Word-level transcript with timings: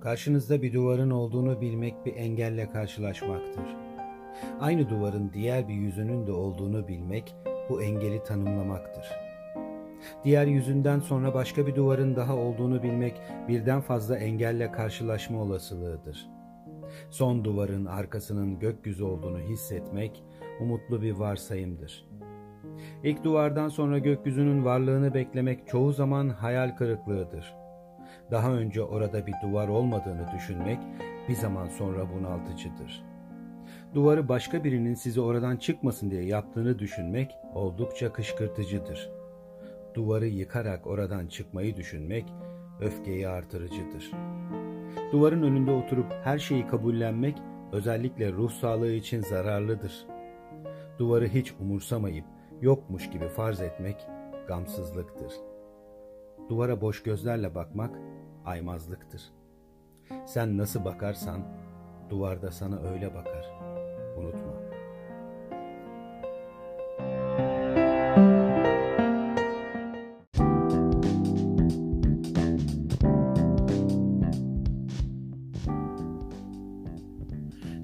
Karşınızda 0.00 0.62
bir 0.62 0.72
duvarın 0.72 1.10
olduğunu 1.10 1.60
bilmek 1.60 2.06
bir 2.06 2.16
engelle 2.16 2.70
karşılaşmaktır. 2.70 3.64
Aynı 4.60 4.90
duvarın 4.90 5.30
diğer 5.34 5.68
bir 5.68 5.74
yüzünün 5.74 6.26
de 6.26 6.32
olduğunu 6.32 6.88
bilmek 6.88 7.34
bu 7.68 7.82
engeli 7.82 8.24
tanımlamaktır. 8.24 9.04
Diğer 10.24 10.46
yüzünden 10.46 11.00
sonra 11.00 11.34
başka 11.34 11.66
bir 11.66 11.74
duvarın 11.74 12.16
daha 12.16 12.36
olduğunu 12.36 12.82
bilmek 12.82 13.20
birden 13.48 13.80
fazla 13.80 14.18
engelle 14.18 14.72
karşılaşma 14.72 15.42
olasılığıdır. 15.42 16.28
Son 17.10 17.44
duvarın 17.44 17.86
arkasının 17.86 18.58
gökyüzü 18.58 19.04
olduğunu 19.04 19.38
hissetmek 19.38 20.24
umutlu 20.60 21.02
bir 21.02 21.12
varsayımdır. 21.12 22.08
İlk 23.04 23.24
duvardan 23.24 23.68
sonra 23.68 23.98
gökyüzünün 23.98 24.64
varlığını 24.64 25.14
beklemek 25.14 25.68
çoğu 25.68 25.92
zaman 25.92 26.28
hayal 26.28 26.76
kırıklığıdır. 26.76 27.59
Daha 28.30 28.52
önce 28.52 28.82
orada 28.82 29.26
bir 29.26 29.34
duvar 29.42 29.68
olmadığını 29.68 30.26
düşünmek 30.34 30.78
bir 31.28 31.34
zaman 31.34 31.68
sonra 31.68 32.12
bunaltıcıdır. 32.14 33.04
Duvarı 33.94 34.28
başka 34.28 34.64
birinin 34.64 34.94
sizi 34.94 35.20
oradan 35.20 35.56
çıkmasın 35.56 36.10
diye 36.10 36.24
yaptığını 36.24 36.78
düşünmek 36.78 37.30
oldukça 37.54 38.12
kışkırtıcıdır. 38.12 39.10
Duvarı 39.94 40.26
yıkarak 40.26 40.86
oradan 40.86 41.26
çıkmayı 41.26 41.76
düşünmek 41.76 42.24
öfkeyi 42.80 43.28
artırıcıdır. 43.28 44.10
Duvarın 45.12 45.42
önünde 45.42 45.70
oturup 45.70 46.12
her 46.24 46.38
şeyi 46.38 46.66
kabullenmek 46.66 47.38
özellikle 47.72 48.32
ruh 48.32 48.50
sağlığı 48.50 48.92
için 48.92 49.20
zararlıdır. 49.20 50.06
Duvarı 50.98 51.28
hiç 51.28 51.52
umursamayıp 51.60 52.24
yokmuş 52.60 53.10
gibi 53.10 53.28
farz 53.28 53.60
etmek 53.60 53.96
gamsızlıktır. 54.48 55.49
Duvara 56.48 56.80
boş 56.80 57.02
gözlerle 57.02 57.54
bakmak 57.54 57.98
aymazlıktır. 58.44 59.22
Sen 60.26 60.58
nasıl 60.58 60.84
bakarsan 60.84 61.40
duvarda 62.10 62.50
sana 62.50 62.78
öyle 62.80 63.14
bakar. 63.14 63.46
Unutma. 64.18 64.70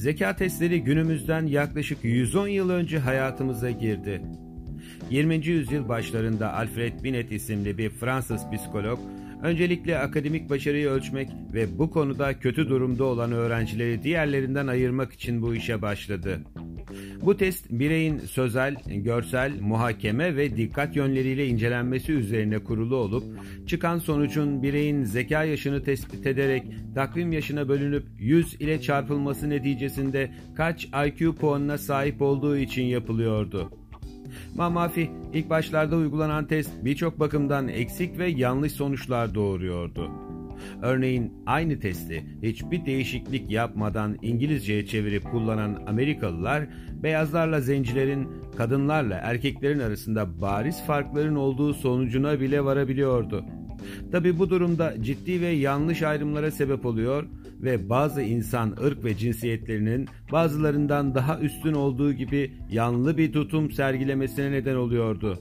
Zeka 0.00 0.36
testleri 0.36 0.84
günümüzden 0.84 1.46
yaklaşık 1.46 2.04
110 2.04 2.48
yıl 2.48 2.70
önce 2.70 2.98
hayatımıza 2.98 3.70
girdi. 3.70 4.22
20. 5.10 5.46
yüzyıl 5.46 5.88
başlarında 5.88 6.54
Alfred 6.54 7.04
Binet 7.04 7.32
isimli 7.32 7.78
bir 7.78 7.90
Fransız 7.90 8.42
psikolog 8.52 8.98
öncelikle 9.42 9.98
akademik 9.98 10.50
başarıyı 10.50 10.88
ölçmek 10.88 11.30
ve 11.54 11.78
bu 11.78 11.90
konuda 11.90 12.38
kötü 12.38 12.68
durumda 12.68 13.04
olan 13.04 13.32
öğrencileri 13.32 14.02
diğerlerinden 14.02 14.66
ayırmak 14.66 15.12
için 15.12 15.42
bu 15.42 15.54
işe 15.54 15.82
başladı. 15.82 16.40
Bu 17.22 17.36
test 17.36 17.66
bireyin 17.70 18.18
sözel, 18.18 18.76
görsel, 18.86 19.60
muhakeme 19.60 20.36
ve 20.36 20.56
dikkat 20.56 20.96
yönleriyle 20.96 21.46
incelenmesi 21.46 22.12
üzerine 22.12 22.58
kurulu 22.58 22.96
olup 22.96 23.24
çıkan 23.66 23.98
sonucun 23.98 24.62
bireyin 24.62 25.04
zeka 25.04 25.44
yaşını 25.44 25.84
tespit 25.84 26.26
ederek 26.26 26.62
takvim 26.94 27.32
yaşına 27.32 27.68
bölünüp 27.68 28.06
100 28.18 28.54
ile 28.54 28.80
çarpılması 28.80 29.50
neticesinde 29.50 30.30
kaç 30.56 30.88
IQ 31.06 31.34
puanına 31.34 31.78
sahip 31.78 32.22
olduğu 32.22 32.56
için 32.56 32.84
yapılıyordu. 32.84 33.79
Mamafi 34.56 35.10
ilk 35.34 35.50
başlarda 35.50 35.96
uygulanan 35.96 36.46
test 36.46 36.70
birçok 36.84 37.20
bakımdan 37.20 37.68
eksik 37.68 38.18
ve 38.18 38.26
yanlış 38.26 38.72
sonuçlar 38.72 39.34
doğuruyordu. 39.34 40.10
Örneğin 40.82 41.32
aynı 41.46 41.80
testi 41.80 42.24
hiçbir 42.42 42.86
değişiklik 42.86 43.50
yapmadan 43.50 44.16
İngilizceye 44.22 44.86
çevirip 44.86 45.30
kullanan 45.30 45.82
Amerikalılar 45.86 46.64
beyazlarla 47.02 47.60
zencilerin, 47.60 48.28
kadınlarla 48.56 49.14
erkeklerin 49.14 49.80
arasında 49.80 50.40
bariz 50.40 50.82
farkların 50.86 51.36
olduğu 51.36 51.74
sonucuna 51.74 52.40
bile 52.40 52.64
varabiliyordu. 52.64 53.44
Tabi 54.12 54.38
bu 54.38 54.50
durumda 54.50 54.94
ciddi 55.02 55.40
ve 55.40 55.48
yanlış 55.48 56.02
ayrımlara 56.02 56.50
sebep 56.50 56.86
oluyor 56.86 57.26
ve 57.62 57.88
bazı 57.88 58.22
insan 58.22 58.76
ırk 58.84 59.04
ve 59.04 59.16
cinsiyetlerinin 59.16 60.08
bazılarından 60.32 61.14
daha 61.14 61.38
üstün 61.38 61.74
olduğu 61.74 62.12
gibi 62.12 62.52
yanlı 62.70 63.18
bir 63.18 63.32
tutum 63.32 63.70
sergilemesine 63.70 64.52
neden 64.52 64.76
oluyordu. 64.76 65.38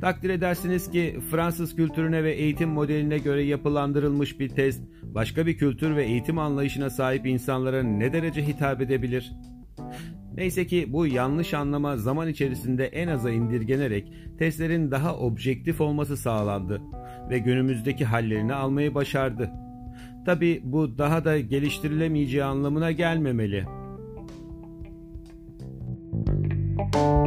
Takdir 0.00 0.30
edersiniz 0.30 0.90
ki 0.90 1.18
Fransız 1.30 1.76
kültürüne 1.76 2.24
ve 2.24 2.32
eğitim 2.32 2.70
modeline 2.70 3.18
göre 3.18 3.42
yapılandırılmış 3.42 4.40
bir 4.40 4.48
test 4.48 4.82
başka 5.02 5.46
bir 5.46 5.58
kültür 5.58 5.96
ve 5.96 6.04
eğitim 6.04 6.38
anlayışına 6.38 6.90
sahip 6.90 7.26
insanlara 7.26 7.82
ne 7.82 8.12
derece 8.12 8.46
hitap 8.46 8.80
edebilir? 8.80 9.32
Neyse 10.36 10.66
ki 10.66 10.92
bu 10.92 11.06
yanlış 11.06 11.54
anlama 11.54 11.96
zaman 11.96 12.28
içerisinde 12.28 12.86
en 12.86 13.08
aza 13.08 13.30
indirgenerek 13.30 14.12
testlerin 14.38 14.90
daha 14.90 15.16
objektif 15.16 15.80
olması 15.80 16.16
sağlandı 16.16 16.82
ve 17.30 17.38
günümüzdeki 17.38 18.04
hallerini 18.04 18.54
almayı 18.54 18.94
başardı. 18.94 19.50
Tabi 20.26 20.60
bu 20.64 20.98
daha 20.98 21.24
da 21.24 21.40
geliştirilemeyeceği 21.40 22.44
anlamına 22.44 22.92
gelmemeli. 22.92 23.64
Müzik 26.94 27.23